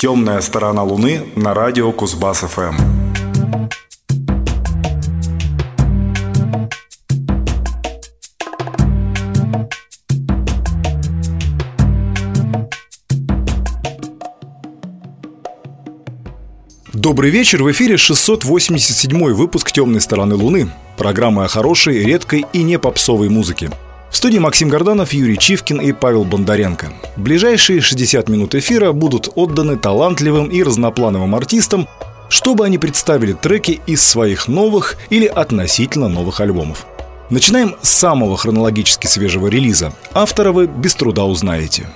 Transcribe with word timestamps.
Темная 0.00 0.40
сторона 0.42 0.84
Луны 0.84 1.26
на 1.34 1.54
радио 1.54 1.90
Кузбасс 1.90 2.42
ФМ. 2.42 2.76
Добрый 16.92 17.30
вечер, 17.30 17.64
в 17.64 17.72
эфире 17.72 17.96
687 17.96 19.32
выпуск 19.32 19.72
«Темной 19.72 20.00
стороны 20.00 20.36
Луны», 20.36 20.70
программа 20.96 21.46
о 21.46 21.48
хорошей, 21.48 22.04
редкой 22.04 22.46
и 22.52 22.62
не 22.62 22.78
попсовой 22.78 23.28
музыке– 23.28 23.72
в 24.10 24.16
студии 24.16 24.38
Максим 24.38 24.68
Горданов, 24.68 25.12
Юрий 25.12 25.38
Чивкин 25.38 25.80
и 25.80 25.92
Павел 25.92 26.24
Бондаренко. 26.24 26.92
Ближайшие 27.16 27.80
60 27.80 28.28
минут 28.28 28.54
эфира 28.54 28.92
будут 28.92 29.28
отданы 29.34 29.76
талантливым 29.76 30.48
и 30.48 30.62
разноплановым 30.62 31.34
артистам, 31.34 31.88
чтобы 32.28 32.64
они 32.64 32.78
представили 32.78 33.32
треки 33.32 33.80
из 33.86 34.02
своих 34.02 34.48
новых 34.48 34.96
или 35.10 35.26
относительно 35.26 36.08
новых 36.08 36.40
альбомов. 36.40 36.86
Начинаем 37.30 37.76
с 37.82 37.90
самого 37.90 38.36
хронологически 38.36 39.06
свежего 39.06 39.48
релиза. 39.48 39.92
Автора 40.12 40.52
вы 40.52 40.66
без 40.66 40.94
труда 40.94 41.24
узнаете. 41.24 41.86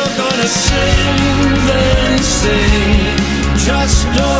you're 0.00 0.16
gonna 0.16 0.48
sing, 0.48 1.54
then 1.66 2.18
sing. 2.22 3.56
Just 3.56 4.06
don't. 4.16 4.39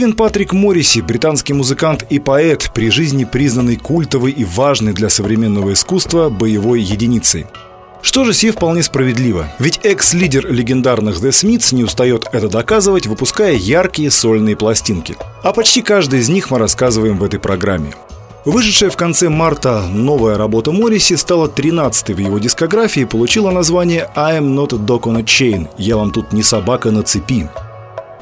Стивен 0.00 0.16
Патрик 0.16 0.54
Морриси, 0.54 1.00
британский 1.00 1.52
музыкант 1.52 2.06
и 2.08 2.18
поэт, 2.18 2.70
при 2.72 2.88
жизни 2.88 3.24
признанный 3.24 3.76
культовой 3.76 4.30
и 4.30 4.46
важной 4.46 4.94
для 4.94 5.10
современного 5.10 5.74
искусства 5.74 6.30
боевой 6.30 6.80
единицей. 6.80 7.44
Что 8.00 8.24
же 8.24 8.32
сие 8.32 8.52
вполне 8.52 8.82
справедливо, 8.82 9.52
ведь 9.58 9.80
экс-лидер 9.82 10.50
легендарных 10.50 11.18
The 11.18 11.28
Smiths 11.28 11.74
не 11.74 11.84
устает 11.84 12.24
это 12.32 12.48
доказывать, 12.48 13.06
выпуская 13.06 13.52
яркие 13.52 14.10
сольные 14.10 14.56
пластинки. 14.56 15.18
А 15.42 15.52
почти 15.52 15.82
каждый 15.82 16.20
из 16.20 16.30
них 16.30 16.50
мы 16.50 16.58
рассказываем 16.58 17.18
в 17.18 17.22
этой 17.22 17.38
программе. 17.38 17.92
Вышедшая 18.46 18.88
в 18.88 18.96
конце 18.96 19.28
марта 19.28 19.82
новая 19.86 20.38
работа 20.38 20.72
Морриси 20.72 21.16
стала 21.16 21.46
13-й 21.46 22.14
в 22.14 22.18
его 22.18 22.38
дискографии 22.38 23.02
и 23.02 23.04
получила 23.04 23.50
название 23.50 24.08
«I 24.16 24.38
am 24.38 24.54
not 24.54 24.74
a 24.74 24.78
dog 24.78 25.02
on 25.02 25.18
a 25.18 25.22
chain»– 25.22 25.68
«Я 25.76 25.98
вам 25.98 26.10
тут 26.10 26.32
не 26.32 26.42
собака 26.42 26.90
на 26.90 27.02
цепи». 27.02 27.50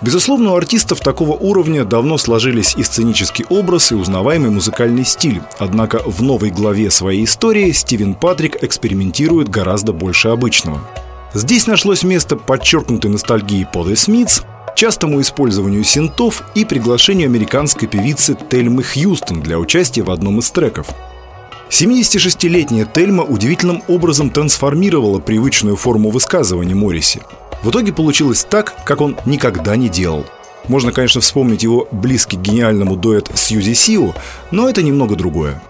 Безусловно, 0.00 0.52
у 0.52 0.56
артистов 0.56 1.00
такого 1.00 1.32
уровня 1.32 1.84
давно 1.84 2.18
сложились 2.18 2.74
и 2.76 2.84
сценический 2.84 3.44
образ, 3.48 3.90
и 3.90 3.96
узнаваемый 3.96 4.50
музыкальный 4.50 5.04
стиль. 5.04 5.42
Однако 5.58 6.00
в 6.04 6.22
новой 6.22 6.50
главе 6.50 6.90
своей 6.90 7.24
истории 7.24 7.72
Стивен 7.72 8.14
Патрик 8.14 8.62
экспериментирует 8.62 9.48
гораздо 9.48 9.92
больше 9.92 10.28
обычного. 10.28 10.80
Здесь 11.34 11.66
нашлось 11.66 12.04
место 12.04 12.36
подчеркнутой 12.36 13.10
ностальгии 13.10 13.66
по 13.70 13.78
The 13.80 13.94
Smiths, 13.94 14.44
частому 14.76 15.20
использованию 15.20 15.82
синтов 15.82 16.44
и 16.54 16.64
приглашению 16.64 17.26
американской 17.26 17.88
певицы 17.88 18.36
Тельмы 18.48 18.84
Хьюстон 18.84 19.40
для 19.40 19.58
участия 19.58 20.02
в 20.02 20.10
одном 20.12 20.38
из 20.38 20.50
треков. 20.52 20.86
76-летняя 21.70 22.86
Тельма 22.86 23.24
удивительным 23.24 23.82
образом 23.88 24.30
трансформировала 24.30 25.18
привычную 25.18 25.76
форму 25.76 26.10
высказывания 26.10 26.74
Морриси. 26.74 27.20
В 27.62 27.70
итоге 27.70 27.92
получилось 27.92 28.46
так, 28.48 28.74
как 28.84 29.00
он 29.00 29.16
никогда 29.26 29.76
не 29.76 29.88
делал. 29.88 30.24
Можно, 30.68 30.92
конечно, 30.92 31.20
вспомнить 31.20 31.62
его 31.62 31.88
близкий 31.90 32.36
к 32.36 32.40
гениальному 32.40 32.96
дуэт 32.96 33.30
с 33.34 33.48
Юзи 33.48 33.74
Сио, 33.74 34.14
но 34.50 34.68
это 34.68 34.82
немного 34.82 35.16
другое. 35.16 35.60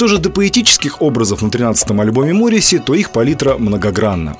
Что 0.00 0.08
же 0.08 0.16
до 0.16 0.30
поэтических 0.30 1.02
образов 1.02 1.42
на 1.42 1.48
13-м 1.48 2.00
альбоме 2.00 2.32
Морриси, 2.32 2.78
то 2.78 2.94
их 2.94 3.10
палитра 3.10 3.58
многогранна. 3.58 4.34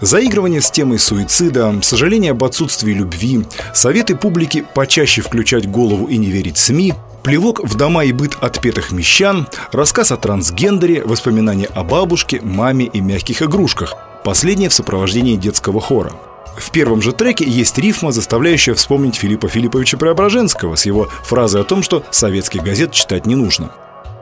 Заигрывание 0.00 0.60
с 0.60 0.72
темой 0.72 0.98
суицида, 0.98 1.72
сожаление 1.82 2.32
об 2.32 2.42
отсутствии 2.42 2.92
любви, 2.92 3.44
советы 3.72 4.16
публике 4.16 4.64
почаще 4.74 5.22
включать 5.22 5.70
голову 5.70 6.06
и 6.06 6.16
не 6.16 6.32
верить 6.32 6.58
СМИ, 6.58 6.94
плевок 7.22 7.62
в 7.62 7.76
дома 7.76 8.04
и 8.04 8.10
быт 8.10 8.36
отпетых 8.40 8.90
мещан, 8.90 9.46
рассказ 9.70 10.10
о 10.10 10.16
трансгендере, 10.16 11.04
воспоминания 11.04 11.66
о 11.66 11.84
бабушке, 11.84 12.40
маме 12.42 12.86
и 12.86 13.00
мягких 13.00 13.40
игрушках, 13.40 13.94
последнее 14.24 14.68
в 14.68 14.74
сопровождении 14.74 15.36
детского 15.36 15.80
хора. 15.80 16.12
В 16.58 16.72
первом 16.72 17.02
же 17.02 17.12
треке 17.12 17.48
есть 17.48 17.78
рифма, 17.78 18.10
заставляющая 18.10 18.74
вспомнить 18.74 19.14
Филиппа 19.14 19.46
Филипповича 19.46 19.96
Преображенского 19.96 20.74
с 20.74 20.86
его 20.86 21.08
фразой 21.22 21.60
о 21.60 21.64
том, 21.64 21.84
что 21.84 22.02
советских 22.10 22.64
газет 22.64 22.90
читать 22.90 23.26
не 23.26 23.36
нужно. 23.36 23.70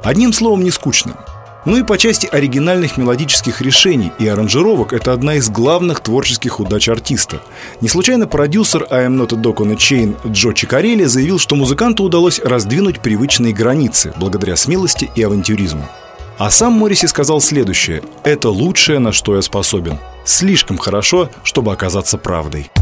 Одним 0.02 0.32
словом, 0.32 0.64
не 0.64 0.70
скучно. 0.70 1.16
Ну 1.64 1.76
и 1.76 1.84
по 1.84 1.96
части 1.96 2.26
оригинальных 2.26 2.96
мелодических 2.96 3.60
решений 3.60 4.10
и 4.18 4.26
аранжировок 4.26 4.92
это 4.92 5.12
одна 5.12 5.36
из 5.36 5.48
главных 5.48 6.00
творческих 6.00 6.58
удач 6.58 6.88
артиста. 6.88 7.40
Не 7.80 7.88
случайно 7.88 8.26
продюсер 8.26 8.86
I 8.90 9.06
Am 9.06 9.16
Not 9.16 9.32
a 9.32 9.40
Dog 9.40 9.58
on 9.58 9.72
a 9.72 9.76
Chain 9.76 10.16
Джо 10.26 10.52
Чикарелли 10.52 11.04
заявил, 11.04 11.38
что 11.38 11.54
музыканту 11.54 12.02
удалось 12.02 12.40
раздвинуть 12.40 13.00
привычные 13.00 13.52
границы 13.52 14.12
благодаря 14.16 14.56
смелости 14.56 15.08
и 15.14 15.22
авантюризму. 15.22 15.88
А 16.36 16.50
сам 16.50 16.72
Морриси 16.72 17.06
сказал 17.06 17.40
следующее 17.40 18.02
«Это 18.24 18.48
лучшее, 18.48 18.98
на 18.98 19.12
что 19.12 19.36
я 19.36 19.42
способен. 19.42 19.98
Слишком 20.24 20.78
хорошо, 20.78 21.30
чтобы 21.44 21.72
оказаться 21.72 22.18
правдой». 22.18 22.72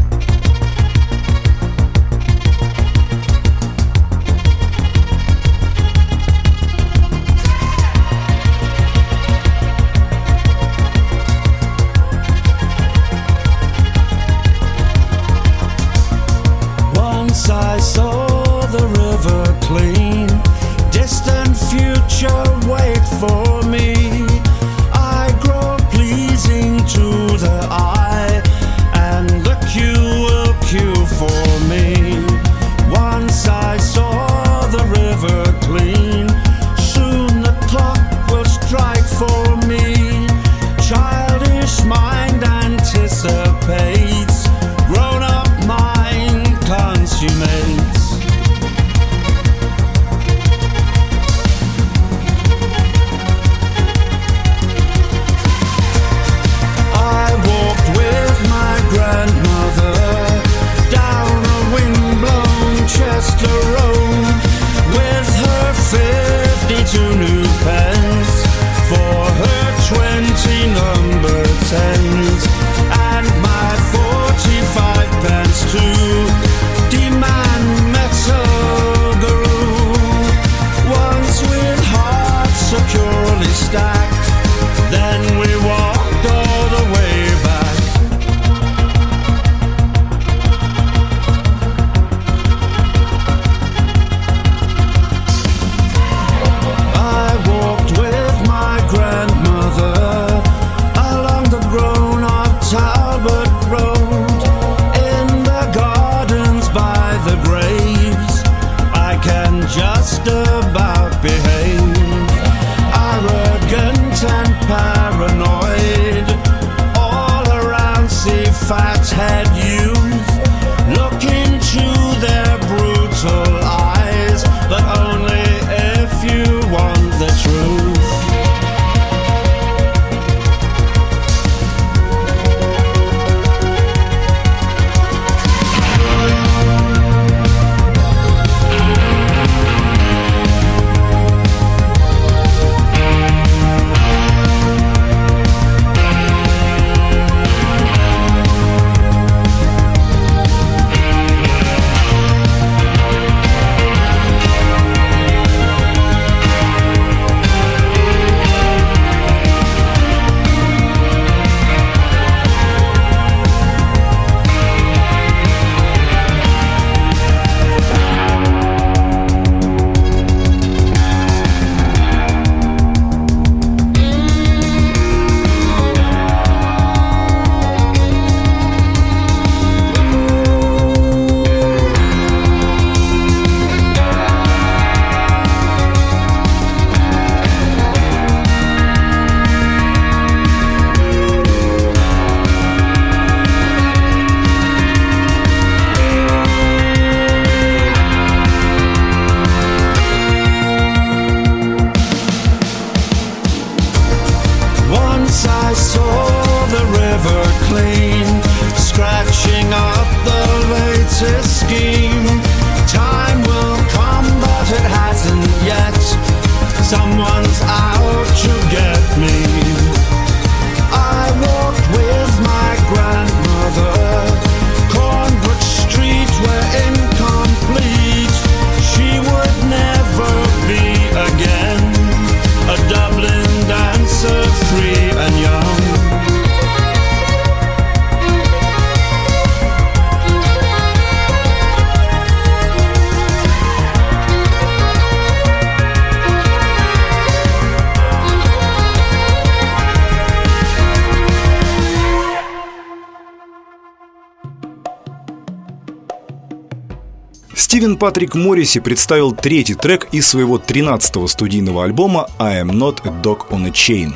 Стивен 257.71 257.95
Патрик 257.95 258.35
Морриси 258.35 258.81
представил 258.81 259.31
третий 259.31 259.75
трек 259.75 260.09
из 260.11 260.27
своего 260.27 260.57
13-го 260.57 261.25
студийного 261.27 261.85
альбома 261.85 262.27
«I 262.37 262.61
am 262.61 262.71
not 262.71 262.99
a 263.05 263.21
dog 263.21 263.47
on 263.49 263.65
a 263.65 263.69
chain». 263.69 264.11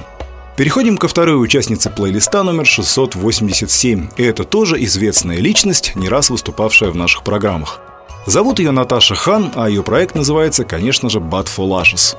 Переходим 0.58 0.98
ко 0.98 1.08
второй 1.08 1.42
участнице 1.42 1.90
плейлиста 1.90 2.44
номер 2.44 2.66
687. 2.66 4.10
И 4.18 4.24
это 4.24 4.44
тоже 4.44 4.84
известная 4.84 5.38
личность, 5.38 5.94
не 5.96 6.10
раз 6.10 6.30
выступавшая 6.30 6.92
в 6.92 6.98
наших 6.98 7.24
программах. 7.24 7.80
Зовут 8.26 8.60
ее 8.60 8.72
Наташа 8.72 9.16
Хан, 9.16 9.54
а 9.56 9.70
ее 9.70 9.84
проект 9.84 10.16
называется, 10.16 10.66
конечно 10.66 11.10
же, 11.10 11.20
Bad 11.20 11.46
for 11.46 11.66
Lashes. 11.66 12.18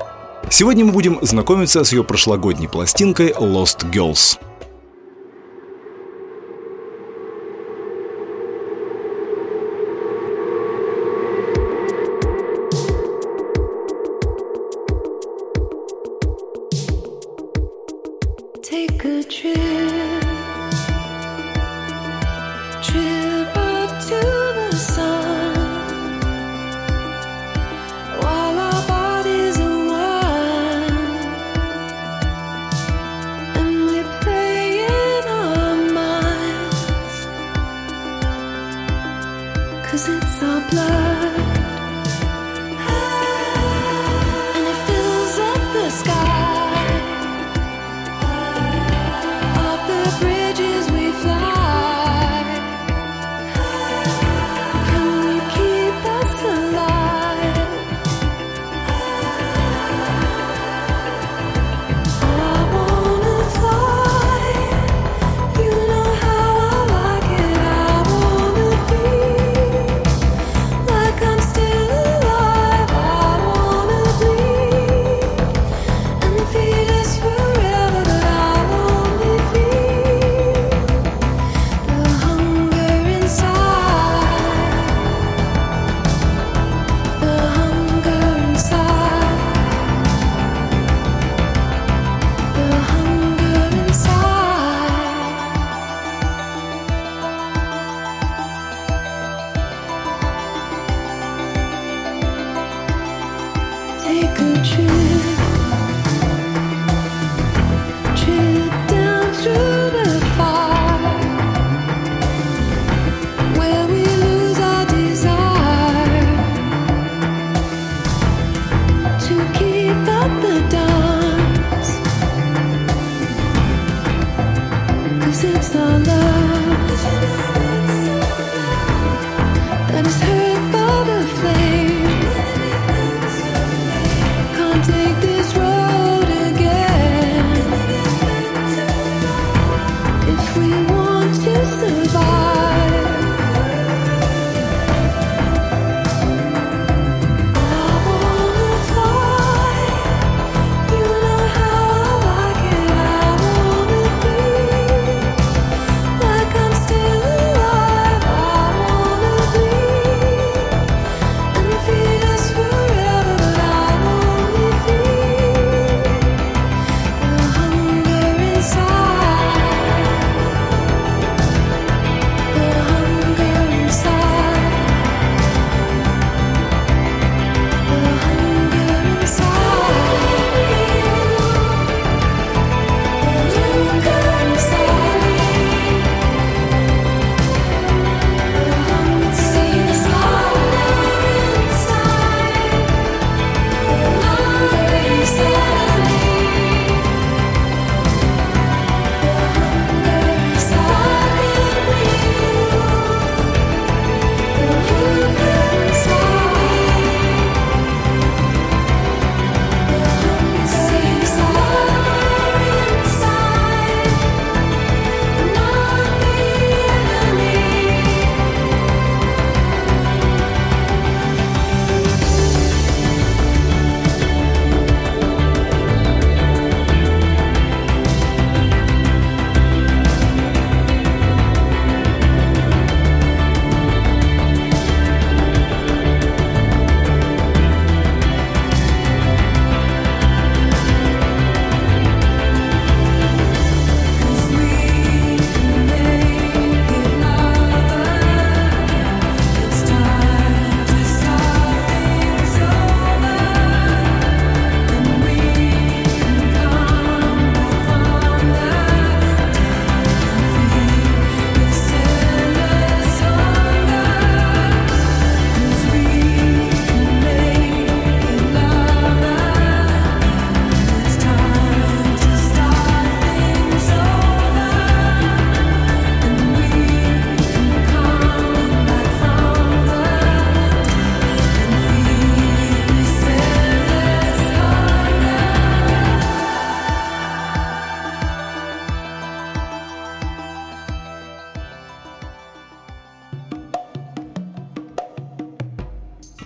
Сегодня 0.49 0.85
мы 0.85 0.91
будем 0.91 1.19
знакомиться 1.21 1.83
с 1.83 1.91
ее 1.91 2.03
прошлогодней 2.03 2.67
пластинкой 2.67 3.29
Lost 3.29 3.87
Girls. 3.91 4.39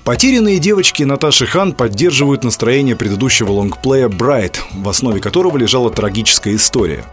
Потерянные 0.04 0.60
девочки 0.60 1.04
Наташи 1.04 1.46
Хан 1.46 1.74
поддерживают 1.74 2.44
настроение 2.44 2.96
предыдущего 2.96 3.52
лонгплея 3.52 4.08
«Bright», 4.08 4.56
в 4.74 4.90
основе 4.90 5.20
которого 5.20 5.58
лежала 5.58 5.92
трагическая 5.92 6.56
история. 6.56 7.06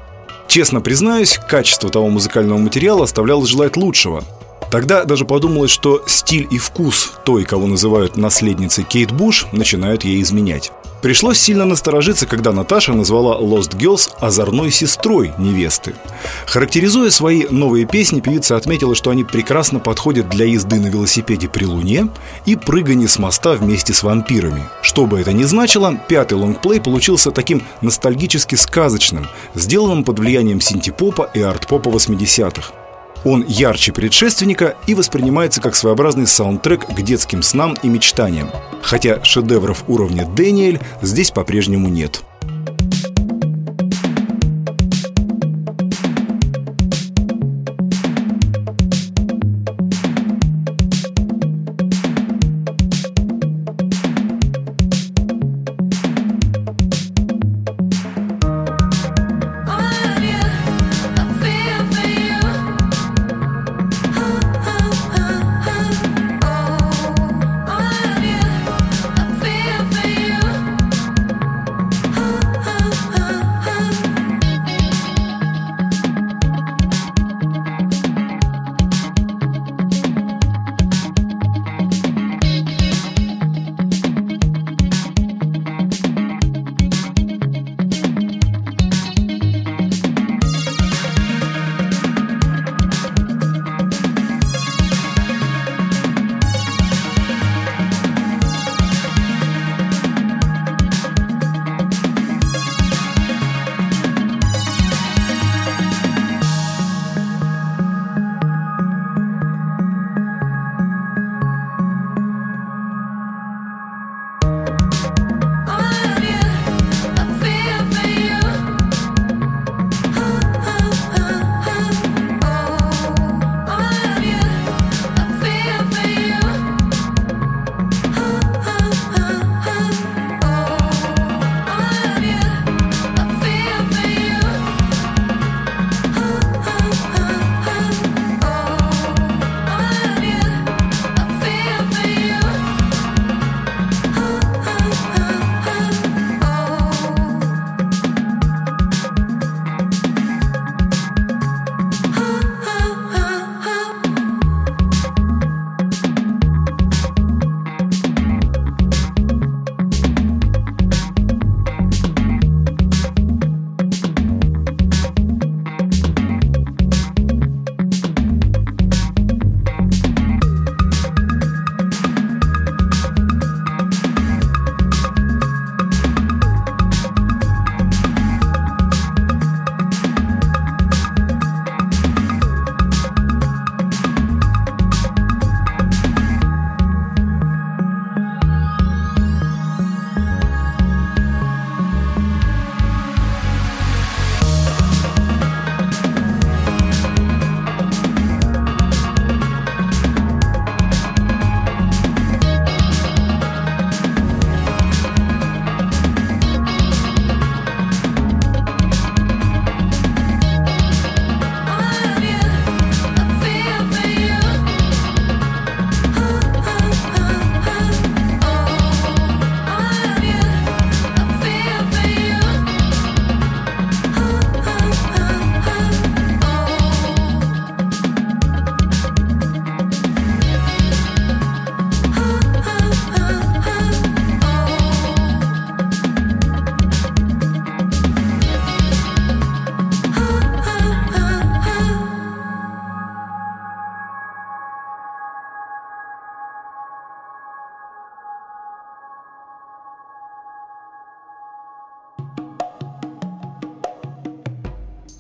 Честно 0.46 0.81
признаюсь, 0.81 1.38
качество 1.48 1.90
того 1.90 2.09
музыкального 2.09 2.59
материала 2.59 3.05
оставляло 3.05 3.46
желать 3.46 3.77
лучшего– 3.77 4.24
Тогда 4.70 5.05
даже 5.05 5.24
подумалось, 5.24 5.70
что 5.70 6.03
стиль 6.07 6.46
и 6.51 6.59
вкус 6.59 7.14
той, 7.24 7.44
кого 7.44 7.66
называют 7.66 8.16
наследницей 8.16 8.85
Кейт 8.85 9.12
Буш, 9.12 9.46
начинают 9.53 10.05
ей 10.05 10.20
изменять. 10.22 10.72
Пришлось 11.00 11.38
сильно 11.38 11.64
насторожиться, 11.64 12.26
когда 12.26 12.52
Наташа 12.52 12.92
назвала 12.92 13.38
Lost 13.38 13.76
Girls 13.76 14.11
озорной 14.18 14.72
сестрой 14.72 15.32
невесты. 15.38 15.94
Характеризуя 16.46 17.11
свои 17.11 17.46
новые 17.50 17.87
песни, 17.87 18.20
певица 18.20 18.56
отметила, 18.56 18.96
что 18.96 19.11
они 19.11 19.22
прекрасно 19.22 19.78
подходят 19.78 20.28
для 20.28 20.46
езды 20.46 20.76
на 20.80 20.88
велосипеде 20.88 21.48
при 21.48 21.64
луне 21.64 22.08
и 22.46 22.56
прыгания 22.56 23.06
с 23.06 23.18
моста 23.18 23.52
вместе 23.52 23.92
с 23.92 24.02
вампирами. 24.02 24.64
Что 24.82 25.06
бы 25.06 25.20
это 25.20 25.32
ни 25.32 25.44
значило, 25.44 25.98
пятый 26.08 26.34
лонгплей 26.34 26.80
получился 26.80 27.30
таким 27.30 27.62
ностальгически 27.80 28.56
сказочным, 28.56 29.28
сделанным 29.54 30.02
под 30.02 30.18
влиянием 30.18 30.61
синтепопа 30.61 31.30
и 31.32 31.40
арт-попа 31.40 31.90
80-х. 31.90 32.72
Он 33.24 33.44
ярче 33.46 33.92
предшественника 33.92 34.76
и 34.87 34.94
воспринимается 34.94 35.61
как 35.61 35.74
своеобразный 35.74 36.26
саундтрек 36.26 36.87
к 36.87 37.00
детским 37.02 37.42
снам 37.42 37.76
и 37.83 37.88
мечтаниям. 37.88 38.50
Хотя 38.83 39.22
шедевров 39.24 39.85
уровня 39.88 40.26
«Дэниэль» 40.26 40.81
здесь 41.02 41.31
по-прежнему 41.31 41.88
нет. 41.88 42.22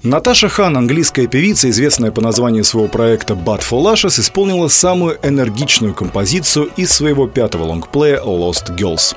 Наташа 0.08 0.48
Хан, 0.48 0.74
английская 0.74 1.26
певица, 1.26 1.68
известная 1.68 2.10
по 2.10 2.22
названию 2.22 2.64
своего 2.64 2.88
проекта 2.88 3.34
Bad 3.34 3.60
for 3.60 3.82
Lashes, 3.82 4.18
исполнила 4.18 4.68
самую 4.68 5.18
энергичную 5.22 5.92
композицию 5.92 6.70
из 6.78 6.90
своего 6.90 7.26
пятого 7.28 7.64
лонгплея 7.64 8.22
Lost 8.22 8.74
Girls. 8.74 9.14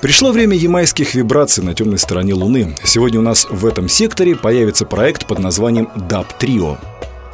Пришло 0.00 0.32
время 0.32 0.56
ямайских 0.56 1.14
вибраций 1.14 1.62
на 1.62 1.74
темной 1.74 1.98
стороне 1.98 2.32
Луны. 2.32 2.74
Сегодня 2.84 3.18
у 3.18 3.22
нас 3.22 3.46
в 3.50 3.66
этом 3.66 3.86
секторе 3.90 4.34
появится 4.34 4.86
проект 4.86 5.26
под 5.26 5.40
названием 5.40 5.90
Dub 5.94 6.28
Trio. 6.40 6.78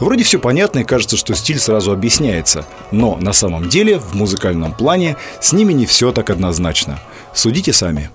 Вроде 0.01 0.25
все 0.25 0.41
понятно 0.41 0.81
и 0.81 0.85
кажется, 0.85 1.17
что 1.17 1.37
стиль 1.37 1.61
сразу 1.61 1.93
объясняется, 1.93 2.67
но 2.91 3.17
на 3.21 3.33
самом 3.33 3.69
деле 3.69 4.01
в 4.01 4.17
музыкальном 4.17 4.73
плане 4.73 5.17
с 5.41 5.53
ними 5.53 5.73
не 5.73 5.87
все 5.87 6.11
так 6.11 6.29
однозначно. 6.29 6.99
Судите 7.35 7.73
сами. 7.73 8.11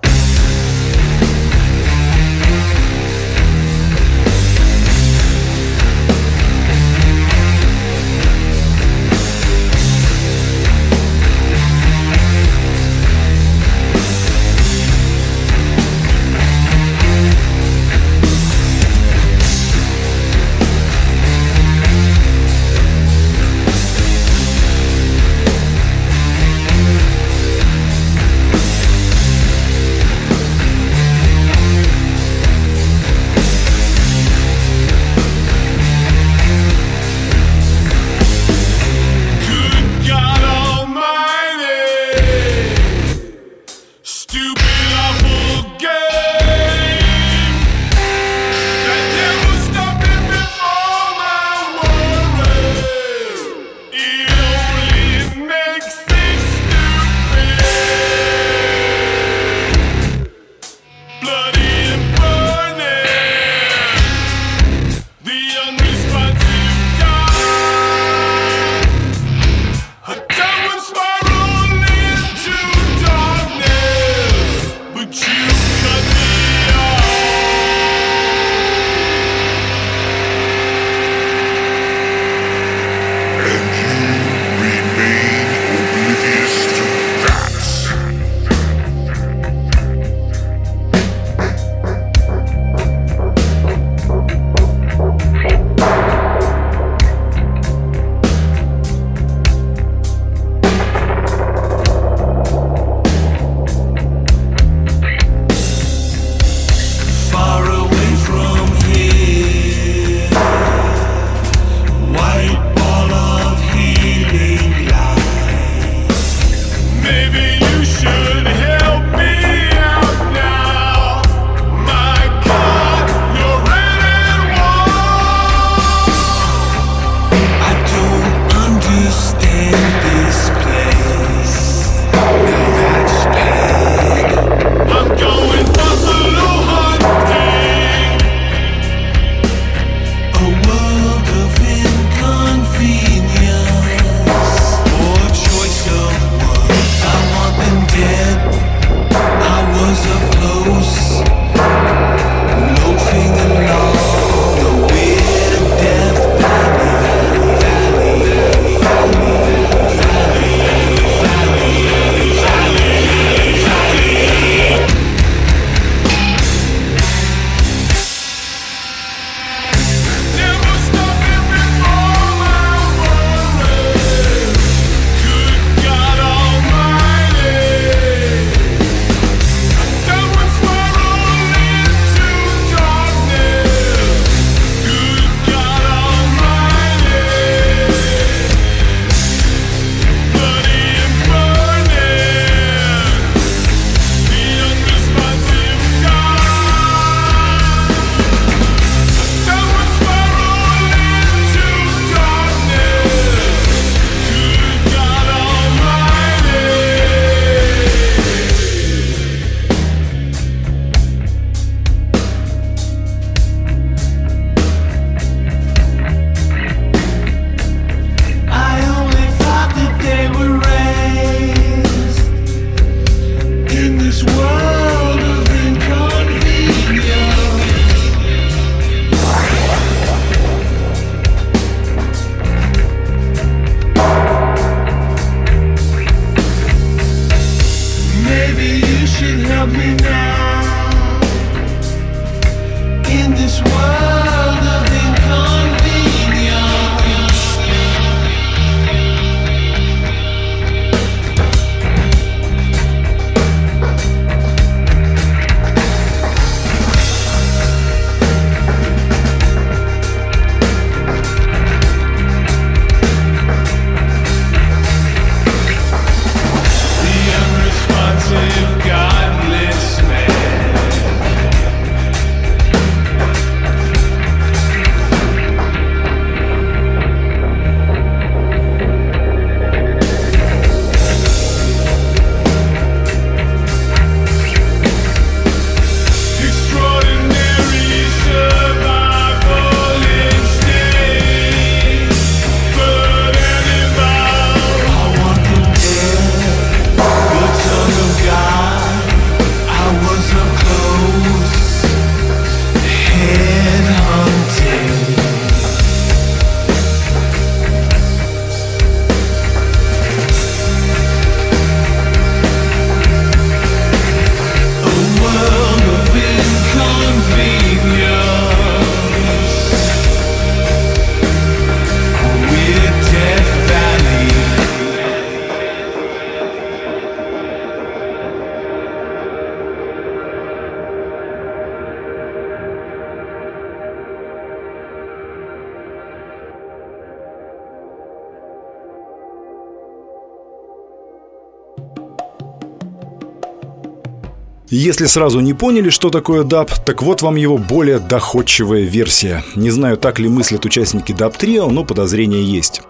Если 344.86 345.08
сразу 345.08 345.40
не 345.40 345.56
поняли, 345.56 345.90
что 345.90 346.12
такое 346.12 346.44
даб, 346.44 346.70
так 346.86 347.02
вот 347.02 347.24
вам 347.24 347.38
его 347.38 347.58
более 347.58 347.98
доходчивая 347.98 348.82
версия. 348.82 349.44
Не 349.56 349.72
знаю, 349.72 349.98
так 349.98 350.20
ли 350.20 350.30
мыслят 350.30 350.64
участники 350.64 351.12
даб 351.12 351.36
трио, 351.36 351.72
но 351.72 351.84
подозрения 351.84 352.44
есть. 352.44 352.84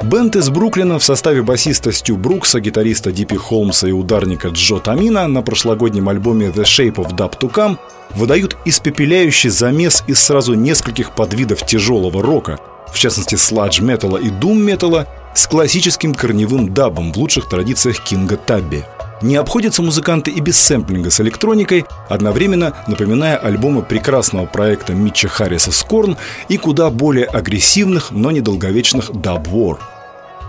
Бэнд 0.00 0.36
из 0.36 0.48
Бруклина 0.48 1.00
в 1.00 1.04
составе 1.04 1.42
басиста 1.42 1.90
Стю 1.90 2.16
Брукса, 2.16 2.60
гитариста 2.60 3.10
Ди 3.10 3.22
Пи 3.22 3.34
Холмса 3.34 3.88
и 3.88 3.90
ударника 3.90 4.50
Джо 4.50 4.78
Томино 4.78 5.26
на 5.26 5.42
прошлогоднем 5.42 6.08
альбоме 6.08 6.50
The 6.50 6.62
Shape 6.62 6.94
of 6.94 7.16
Dub 7.16 7.36
to 7.40 7.52
Come 7.52 7.78
выдают 8.14 8.56
испепеляющий 8.64 9.50
замес 9.50 10.04
из 10.06 10.20
сразу 10.20 10.54
нескольких 10.54 11.16
подвидов 11.16 11.66
тяжелого 11.66 12.22
рока, 12.22 12.60
в 12.92 12.96
частности 12.96 13.34
sludge 13.34 13.80
металла 13.80 14.18
и 14.18 14.30
doom 14.30 14.62
металла, 14.62 15.08
с 15.34 15.48
классическим 15.48 16.14
корневым 16.14 16.72
дабом 16.72 17.12
в 17.12 17.16
лучших 17.16 17.48
традициях 17.48 17.98
Кинга 18.04 18.36
Табби. 18.36 18.84
Не 19.22 19.36
обходятся 19.36 19.82
музыканты 19.82 20.30
и 20.30 20.40
без 20.40 20.58
сэмплинга 20.58 21.10
с 21.10 21.20
электроникой, 21.20 21.84
одновременно 22.08 22.74
напоминая 22.86 23.36
альбомы 23.36 23.82
прекрасного 23.82 24.46
проекта 24.46 24.94
Митча 24.94 25.28
Харриса 25.28 25.72
«Скорн» 25.72 26.16
и 26.48 26.56
куда 26.56 26.88
более 26.90 27.26
агрессивных, 27.26 28.12
но 28.12 28.30
недолговечных 28.30 29.10
«Dub 29.10 29.44
War». 29.44 29.78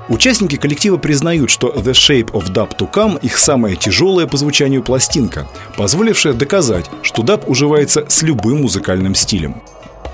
Участники 0.07 0.55
коллектива 0.55 0.97
признают, 0.97 1.49
что 1.49 1.69
The 1.69 1.91
Shape 1.91 2.31
of 2.31 2.51
Dub 2.51 2.77
to 2.77 2.91
Come 2.91 3.19
их 3.21 3.37
самая 3.37 3.75
тяжелая 3.75 4.25
по 4.25 4.37
звучанию 4.37 4.83
пластинка, 4.83 5.47
позволившая 5.77 6.33
доказать, 6.33 6.89
что 7.01 7.23
даб 7.23 7.49
уживается 7.49 8.05
с 8.07 8.21
любым 8.21 8.61
музыкальным 8.61 9.15
стилем. 9.15 9.61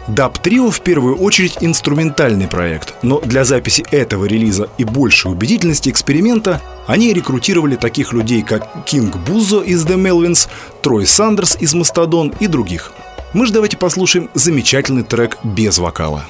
Dub 0.08 0.42
Trio 0.42 0.72
в 0.72 0.80
первую 0.82 1.18
очередь 1.18 1.58
инструментальный 1.60 2.48
проект, 2.48 2.96
но 3.02 3.20
для 3.20 3.44
записи 3.44 3.86
этого 3.92 4.26
релиза 4.26 4.70
и 4.78 4.86
большей 4.86 5.32
убедительности 5.32 5.90
эксперимента 5.90 6.62
они 6.88 7.12
рекрутировали 7.14 7.76
таких 7.76 8.14
людей, 8.14 8.42
как 8.42 8.86
Кинг 8.86 9.18
Бузо 9.18 9.62
из 9.62 9.86
The 9.86 9.96
Melvins, 9.96 10.48
Трой 10.82 11.06
Сандерс 11.06 11.58
из 11.60 11.74
Мастодон 11.74 12.34
и 12.40 12.48
других. 12.48 12.94
Мы 13.34 13.46
же 13.46 13.52
давайте 13.52 13.76
послушаем 13.76 14.30
замечательный 14.34 15.04
трек 15.04 15.38
без 15.44 15.78
вокала. 15.78 16.24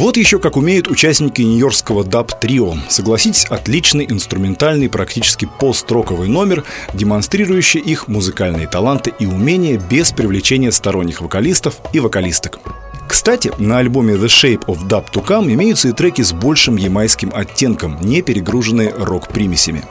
Вот 0.00 0.16
еще 0.16 0.38
как 0.38 0.56
умеют 0.56 0.88
участники 0.88 1.42
нью-йоркского 1.42 2.04
даб-трио. 2.04 2.74
Согласитесь, 2.88 3.44
отличный 3.44 4.06
инструментальный, 4.08 4.88
практически 4.88 5.46
построковый 5.58 6.26
номер, 6.26 6.64
демонстрирующий 6.94 7.80
их 7.80 8.08
музыкальные 8.08 8.66
таланты 8.66 9.12
и 9.18 9.26
умения 9.26 9.78
без 9.78 10.12
привлечения 10.12 10.72
сторонних 10.72 11.20
вокалистов 11.20 11.76
и 11.92 12.00
вокалисток. 12.00 12.60
Кстати, 13.06 13.52
на 13.58 13.76
альбоме 13.76 14.14
The 14.14 14.24
Shape 14.24 14.64
of 14.68 14.88
Dub 14.88 15.04
to 15.12 15.22
Come 15.22 15.52
имеются 15.52 15.88
и 15.88 15.92
треки 15.92 16.22
с 16.22 16.32
большим 16.32 16.76
ямайским 16.76 17.30
оттенком, 17.34 17.98
не 18.00 18.22
перегруженные 18.22 18.94
рок-примесями. 18.96 19.84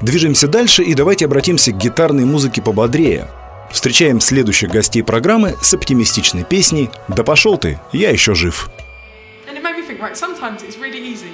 Движемся 0.00 0.46
дальше 0.46 0.84
и 0.84 0.94
давайте 0.94 1.24
обратимся 1.24 1.72
к 1.72 1.78
гитарной 1.78 2.26
музыке 2.26 2.62
пободрее. 2.62 3.26
Встречаем 3.72 4.20
следующих 4.20 4.70
гостей 4.70 5.02
программы 5.02 5.56
с 5.60 5.74
оптимистичной 5.74 6.44
песней 6.44 6.90
«Да 7.08 7.24
пошел 7.24 7.58
ты, 7.58 7.80
я 7.92 8.10
еще 8.10 8.36
жив». 8.36 8.70
Right, 9.98 10.16
sometimes 10.16 10.62
it's 10.62 10.78
really 10.78 11.00
easy 11.00 11.32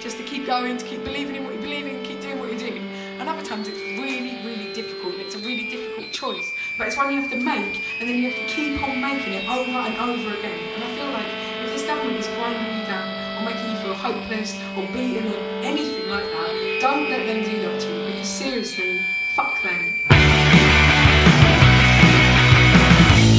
just 0.00 0.16
to 0.16 0.24
keep 0.24 0.46
going, 0.46 0.76
to 0.78 0.84
keep 0.86 1.04
believing 1.04 1.36
in 1.36 1.44
what 1.44 1.54
you 1.54 1.60
believe 1.60 1.86
in, 1.86 2.02
keep 2.02 2.20
doing 2.20 2.38
what 2.38 2.48
you're 2.50 2.58
doing. 2.58 2.82
And 3.18 3.28
other 3.28 3.44
times 3.44 3.68
it's 3.68 3.78
really, 3.78 4.42
really 4.44 4.72
difficult. 4.72 5.14
It's 5.16 5.34
a 5.34 5.38
really 5.38 5.68
difficult 5.68 6.10
choice. 6.10 6.52
But 6.78 6.88
it's 6.88 6.96
one 6.96 7.12
you 7.12 7.20
have 7.20 7.30
to 7.30 7.36
make, 7.36 7.82
and 8.00 8.08
then 8.08 8.16
you 8.16 8.30
have 8.30 8.38
to 8.40 8.46
keep 8.54 8.82
on 8.82 9.00
making 9.00 9.34
it 9.34 9.48
over 9.48 9.70
and 9.70 9.96
over 9.98 10.36
again. 10.38 10.58
And 10.74 10.84
I 10.84 10.88
feel 10.96 11.10
like 11.12 11.26
if 11.64 11.74
this 11.74 11.86
government 11.86 12.18
is 12.18 12.26
grinding 12.28 12.80
you 12.80 12.86
down, 12.86 13.42
or 13.42 13.44
making 13.44 13.70
you 13.70 13.76
feel 13.76 13.94
hopeless, 13.94 14.56
or 14.76 14.86
beaten, 14.92 15.28
or 15.28 15.38
anything 15.62 16.08
like 16.08 16.24
that, 16.24 16.78
don't 16.80 17.10
let 17.10 17.26
them 17.26 17.44
do 17.44 17.60
that 17.62 17.80
to 17.82 17.88
you, 17.88 18.06
because 18.06 18.28
seriously, 18.28 19.00
fuck 19.34 19.62
them. 19.62 19.92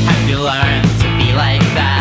Have 0.05 0.29
you 0.29 0.37
learned 0.37 0.87
to 1.01 1.07
be 1.17 1.33
like 1.33 1.65
that? 1.73 2.00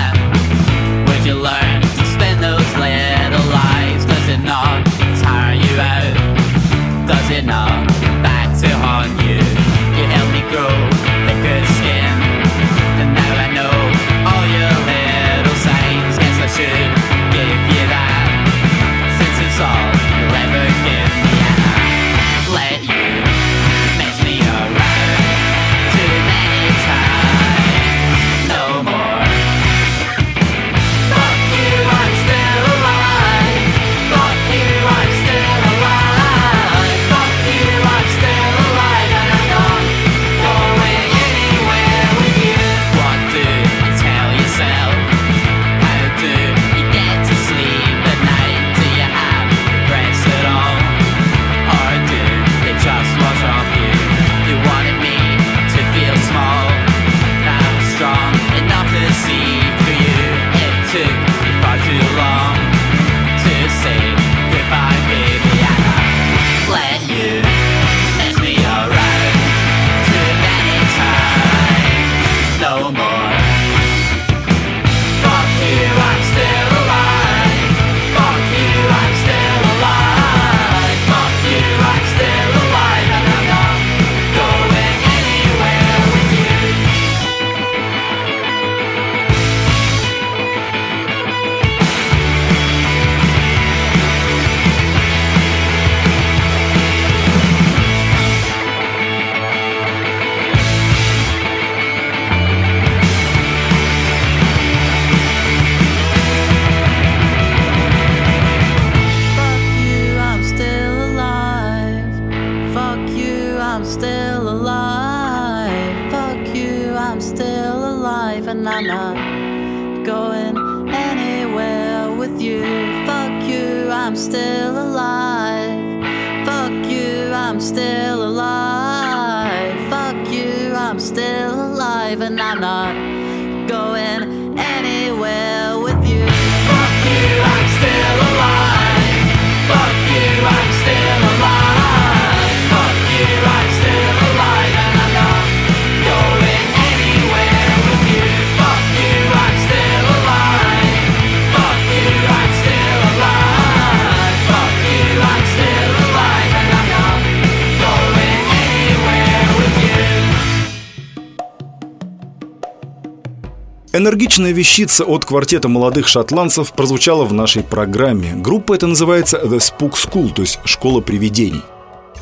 Энергичная 164.11 164.51
вещица 164.51 165.05
от 165.05 165.25
квартета 165.25 165.69
молодых 165.69 166.09
шотландцев 166.09 166.73
прозвучала 166.73 167.25
в 167.25 167.33
нашей 167.33 167.63
программе. 167.63 168.33
Группа 168.35 168.73
эта 168.75 168.89
называется 168.89 169.41
The 169.41 169.59
Spook 169.59 169.93
School, 169.93 170.35
то 170.35 170.43
есть 170.43 170.59
«Школа 170.65 171.01
привидений». 171.01 171.63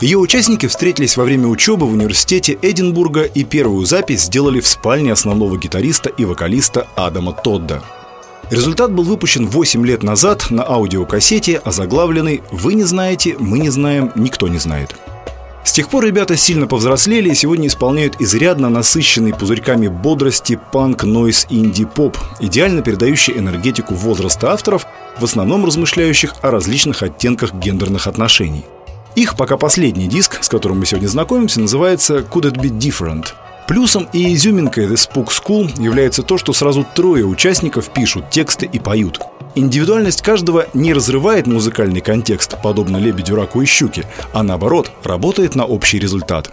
Ее 0.03 0.19
участники 0.19 0.67
встретились 0.67 1.17
во 1.17 1.25
время 1.25 1.47
учебы 1.47 1.87
в 1.87 1.95
университете 1.95 2.59
Эдинбурга 2.61 3.23
и 3.23 3.43
первую 3.43 3.87
запись 3.87 4.25
сделали 4.25 4.61
в 4.61 4.67
спальне 4.69 5.15
основного 5.15 5.57
гитариста 5.57 6.11
и 6.11 6.27
вокалиста 6.27 6.87
Адама 6.95 7.33
Тодда. 7.33 7.83
Результат 8.51 8.93
был 8.93 9.05
выпущен 9.05 9.47
8 9.47 9.87
лет 9.87 10.03
назад 10.03 10.51
на 10.51 10.69
аудиокассете, 10.69 11.57
озаглавленный 11.57 12.43
«Вы 12.51 12.75
не 12.75 12.85
знаете, 12.85 13.35
мы 13.39 13.61
не 13.61 13.71
знаем, 13.71 14.13
никто 14.15 14.47
не 14.47 14.59
знает». 14.59 14.95
С 15.69 15.73
тех 15.73 15.91
пор 15.91 16.07
ребята 16.07 16.35
сильно 16.35 16.67
повзрослели 16.67 17.29
и 17.29 17.35
сегодня 17.35 17.67
исполняют 17.67 18.23
изрядно 18.23 18.71
насыщенный 18.71 19.35
пузырьками 19.35 19.89
бодрости 19.89 20.59
панк, 20.73 21.05
нойз, 21.05 21.47
инди-поп, 21.51 22.17
идеально 22.41 22.81
передающий 22.81 23.37
энергетику 23.37 23.93
возраста 23.93 24.51
авторов, 24.55 24.87
в 25.19 25.25
основном 25.25 25.67
размышляющих 25.67 26.37
о 26.41 26.51
различных 26.51 27.03
оттенках 27.03 27.53
гендерных 27.53 28.07
отношений. 28.07 28.65
Их 29.15 29.37
пока 29.37 29.59
последний 29.59 30.07
диск, 30.07 30.43
с 30.43 30.49
которым 30.49 30.79
мы 30.79 30.87
сегодня 30.87 31.09
знакомимся, 31.09 31.61
называется 31.61 32.21
«Could 32.21 32.51
It 32.51 32.55
Be 32.55 32.71
Different?». 32.71 33.35
Плюсом 33.69 34.09
и 34.15 34.33
изюминкой 34.35 34.87
The 34.87 34.95
Spook 34.95 35.29
School 35.29 35.83
является 35.83 36.23
то, 36.23 36.39
что 36.39 36.55
сразу 36.55 36.87
трое 36.95 37.27
участников 37.27 37.91
пишут 37.91 38.31
тексты 38.31 38.65
и 38.65 38.79
поют. 38.79 39.21
Индивидуальность 39.55 40.23
каждого 40.23 40.67
не 40.75 40.93
разрывает 40.93 41.47
музыкальный 41.47 42.01
контекст, 42.01 42.57
подобно 42.63 42.97
лебедю, 42.99 43.37
раку 43.37 43.63
и 43.63 43.67
щуке, 43.67 44.05
а 44.33 44.43
наоборот, 44.43 44.91
работает 45.05 45.55
на 45.55 45.65
общий 45.65 45.99
результат. 45.99 46.53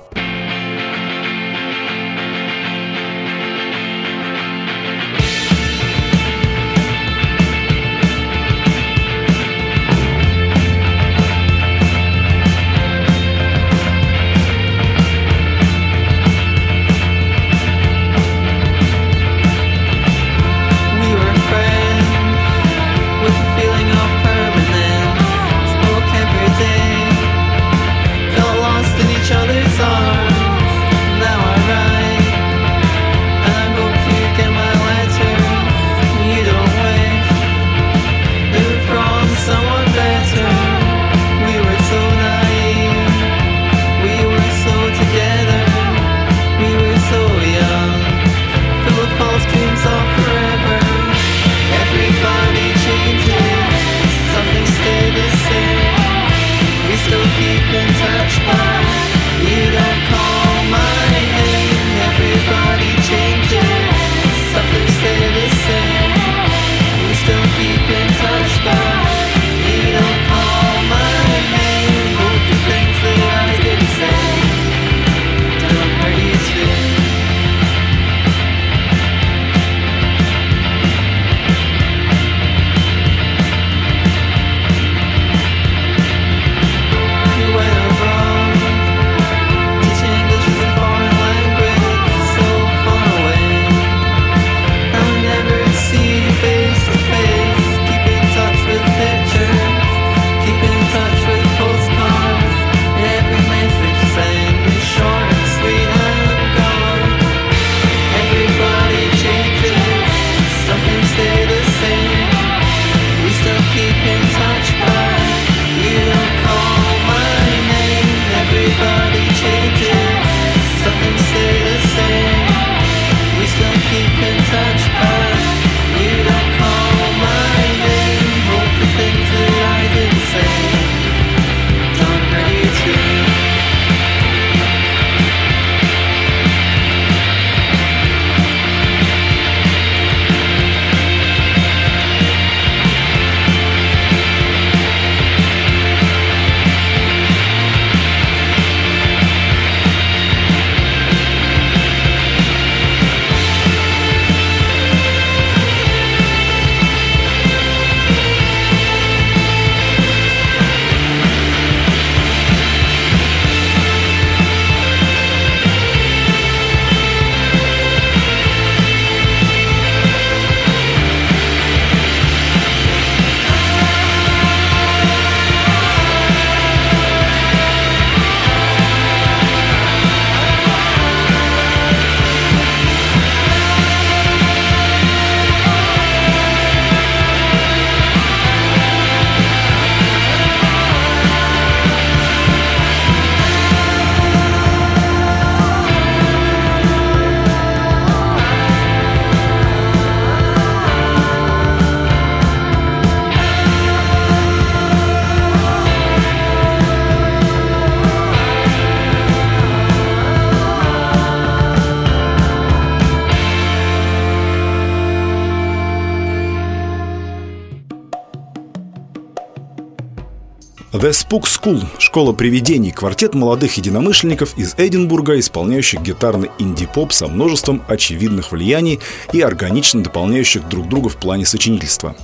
The 221.06 221.12
Spook 221.12 221.44
School– 221.44 221.86
школа 222.00 222.34
привидений, 222.34 222.90
квартет 222.90 223.36
молодых 223.36 223.78
единомышленников 223.78 224.58
из 224.58 224.74
Эдинбурга, 224.76 225.38
исполняющих 225.38 226.02
гитарный 226.02 226.50
инди-поп 226.58 227.14
со 227.14 227.28
множеством 227.28 227.84
очевидных 227.88 228.52
влияний 228.52 229.00
и 229.32 229.40
органично 229.40 230.02
дополняющих 230.02 230.68
друг 230.68 230.90
друга 230.90 231.10
в 231.10 231.18
плане 231.18 231.46
сочинительства. 231.46 232.16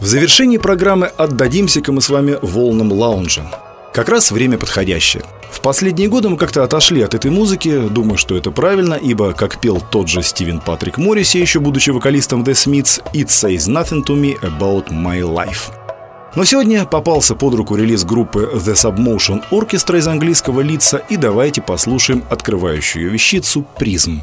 В 0.00 0.06
завершении 0.06 0.56
программы 0.56 1.08
отдадимся-ка 1.08 1.92
мы 1.92 2.00
с 2.00 2.08
вами 2.08 2.38
волнам 2.40 2.92
лаунжа. 2.92 3.42
Как 3.92 4.08
раз 4.08 4.30
время 4.30 4.56
подходящее. 4.56 5.22
В 5.50 5.60
последние 5.60 6.08
годы 6.08 6.30
мы 6.30 6.38
как-то 6.38 6.64
отошли 6.64 7.02
от 7.02 7.12
этой 7.12 7.30
музыки, 7.30 7.88
думаю, 7.90 8.16
что 8.16 8.38
это 8.38 8.50
правильно, 8.50 8.94
ибо, 8.94 9.34
как 9.34 9.60
пел 9.60 9.82
тот 9.90 10.08
же 10.08 10.22
Стивен 10.22 10.60
Патрик 10.60 10.96
Морриси, 10.96 11.36
еще 11.36 11.60
будучи 11.60 11.90
вокалистом 11.90 12.42
The 12.42 12.52
Smiths, 12.52 13.02
«It 13.12 13.26
says 13.26 13.68
nothing 13.68 14.02
to 14.06 14.16
me 14.18 14.40
about 14.40 14.90
my 14.90 15.20
life». 15.20 15.83
Но 16.36 16.44
сегодня 16.44 16.84
попался 16.84 17.36
под 17.36 17.54
руку 17.54 17.76
релиз 17.76 18.04
группы 18.04 18.50
The 18.54 18.74
Submotion 18.74 19.44
Orchestra 19.50 19.98
из 19.98 20.08
английского 20.08 20.62
лица, 20.62 20.98
и 21.08 21.16
давайте 21.16 21.62
послушаем 21.62 22.24
открывающую 22.28 23.08
вещицу 23.08 23.64
«Призм». 23.78 24.22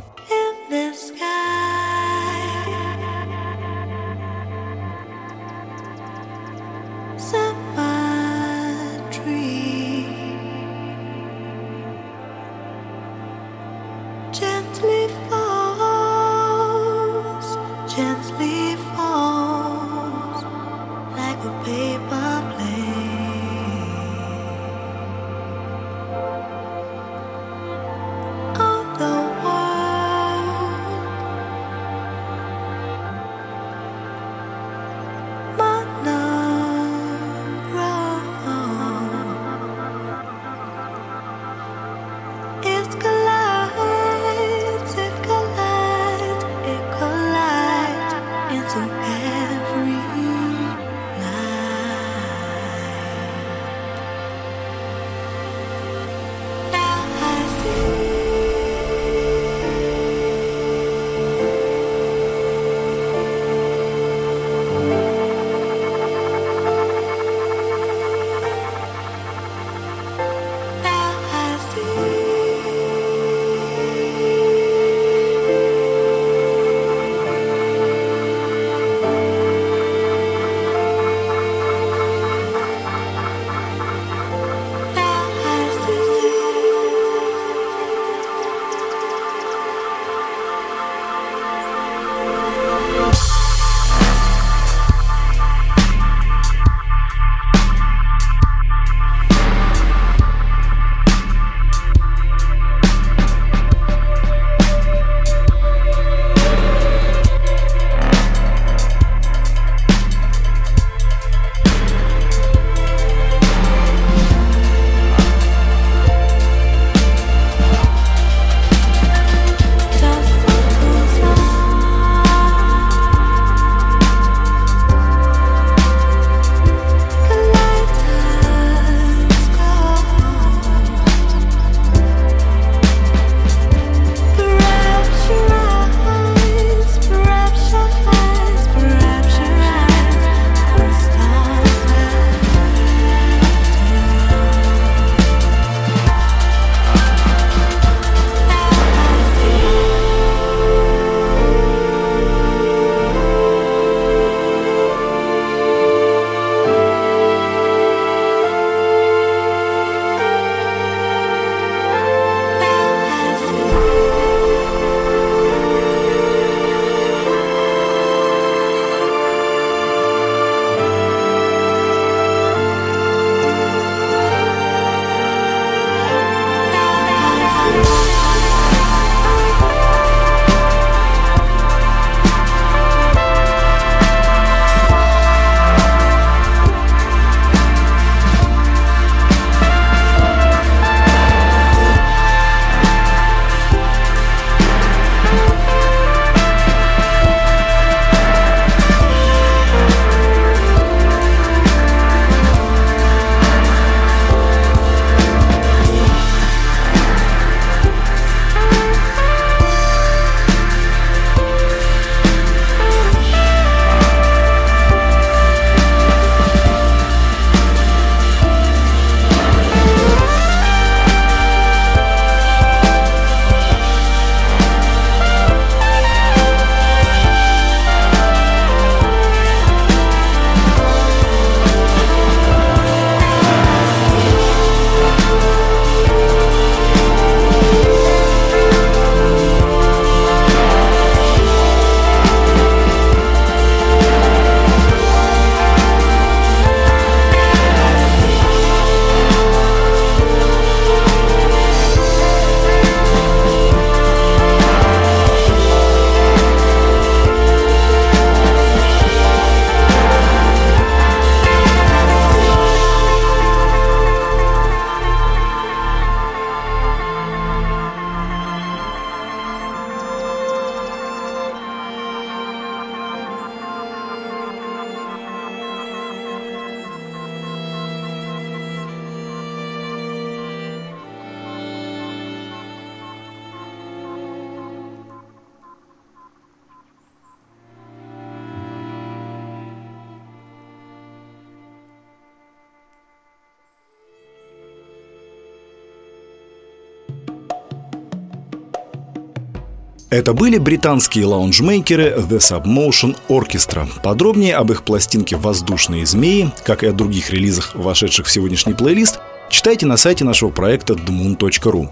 Это 300.12 300.34
были 300.34 300.58
британские 300.58 301.26
лаунжмейкеры 301.26 302.18
The 302.18 302.40
Submotion 302.40 303.16
Orchestra. 303.30 303.88
Подробнее 304.04 304.58
об 304.58 304.70
их 304.70 304.84
пластинке 304.84 305.38
«Воздушные 305.38 306.06
змеи», 306.06 306.52
как 306.66 306.84
и 306.84 306.88
о 306.88 306.92
других 306.92 307.30
релизах, 307.30 307.76
вошедших 307.76 308.26
в 308.26 308.32
сегодняшний 308.32 308.74
плейлист, 308.74 309.20
читайте 309.50 309.86
на 309.86 309.96
сайте 309.96 310.26
нашего 310.26 310.50
проекта 310.50 310.96
dmoon.ru. 310.96 311.88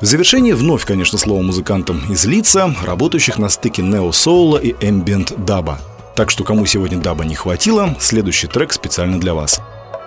В 0.00 0.04
завершение 0.04 0.56
вновь, 0.56 0.84
конечно, 0.84 1.16
слово 1.16 1.42
музыкантам 1.42 2.02
из 2.10 2.24
лица, 2.24 2.74
работающих 2.84 3.38
на 3.38 3.48
стыке 3.48 3.82
нео-соула 3.82 4.58
и 4.58 4.74
эмбиент 4.80 5.32
даба. 5.44 5.78
Так 6.16 6.30
что 6.30 6.42
кому 6.42 6.66
сегодня 6.66 6.98
даба 6.98 7.24
не 7.24 7.36
хватило, 7.36 7.94
следующий 8.00 8.48
трек 8.48 8.72
специально 8.72 9.20
для 9.20 9.32
вас. 9.32 9.60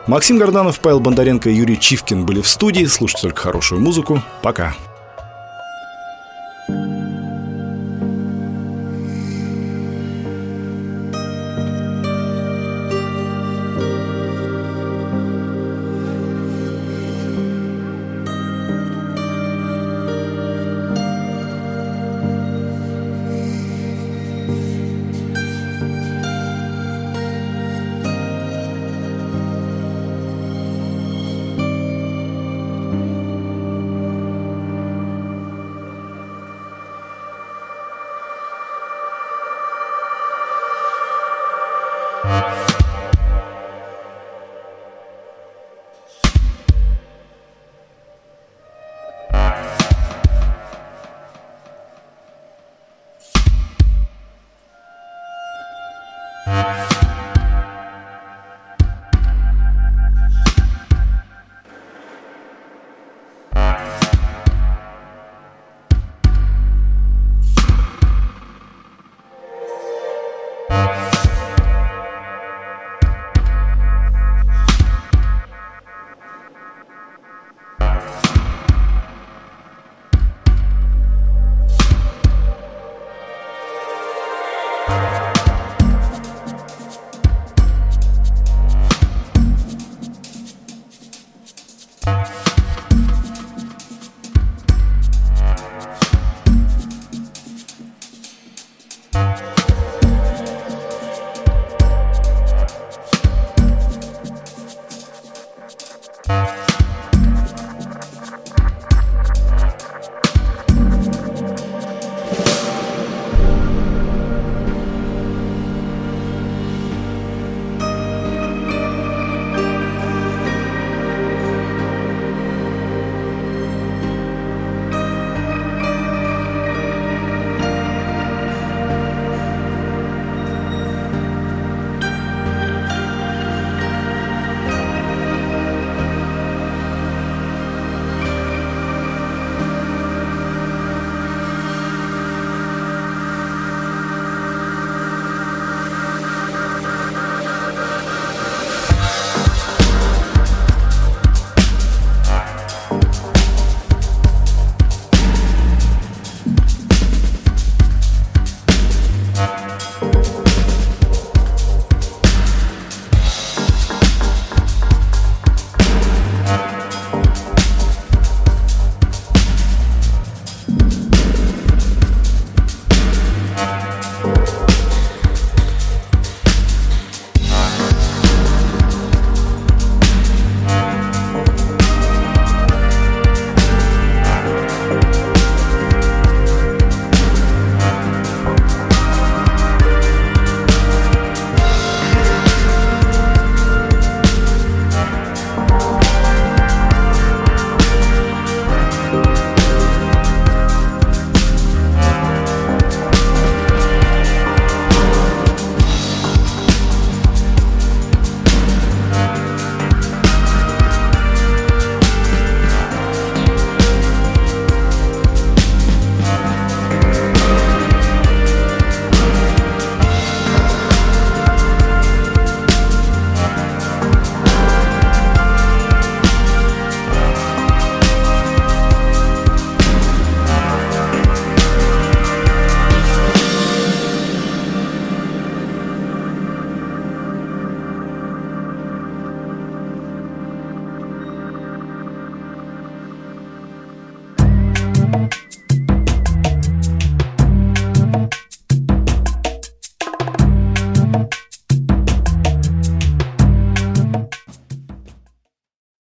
Максим 0.06 0.38
Горданов, 0.38 0.82
Павел 0.82 1.00
Бондаренко 1.00 1.50
и 1.50 1.56
Юрий 1.56 1.80
Чивкин 1.80 2.26
были 2.26 2.42
в 2.42 2.48
студии. 2.50 2.84
Слушайте 2.84 3.22
только 3.22 3.42
хорошую 3.42 3.80
музыку. 3.80 4.22
Пока. 4.42 4.76